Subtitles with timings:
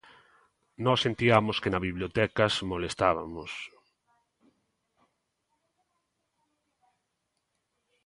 [0.85, 3.51] Nós sentiamos que na bibliotecas molestabamos.